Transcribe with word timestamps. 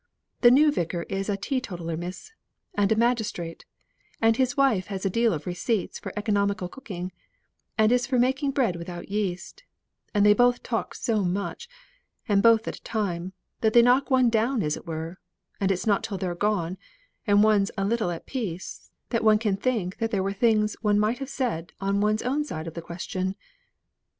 The 0.39 0.49
new 0.49 0.71
Vicar 0.71 1.03
is 1.09 1.29
a 1.29 1.37
teetotaller, 1.37 1.95
miss, 1.95 2.31
and 2.73 2.91
a 2.91 2.95
magistrate, 2.95 3.65
and 4.19 4.35
his 4.35 4.57
wife 4.57 4.87
has 4.87 5.05
a 5.05 5.11
deal 5.11 5.31
of 5.31 5.45
receipts 5.45 5.99
for 5.99 6.11
economical 6.17 6.67
cooking, 6.67 7.11
and 7.77 7.91
is 7.91 8.07
for 8.07 8.17
making 8.17 8.49
bread 8.49 8.77
without 8.77 9.09
yeast; 9.09 9.63
and 10.11 10.25
they 10.25 10.33
both 10.33 10.63
talk 10.63 10.95
so 10.95 11.23
much, 11.23 11.69
and 12.27 12.41
both 12.41 12.67
at 12.67 12.77
a 12.77 12.81
time, 12.81 13.33
that 13.59 13.73
they 13.73 13.83
knock 13.83 14.09
one 14.09 14.31
down 14.31 14.63
as 14.63 14.75
it 14.75 14.87
were, 14.87 15.19
and 15.59 15.71
it's 15.71 15.85
not 15.85 16.03
till 16.03 16.17
they're 16.17 16.33
gone, 16.33 16.79
and 17.27 17.43
one's 17.43 17.69
a 17.77 17.85
little 17.85 18.09
at 18.09 18.25
peace, 18.25 18.89
that 19.11 19.23
one 19.23 19.37
can 19.37 19.55
think 19.55 19.97
that 19.97 20.09
there 20.09 20.23
were 20.23 20.33
things 20.33 20.75
one 20.81 20.99
might 20.99 21.19
have 21.19 21.29
said 21.29 21.73
on 21.79 22.01
one's 22.01 22.23
own 22.23 22.43
side 22.43 22.65
of 22.65 22.73
the 22.73 22.81
question. 22.81 23.35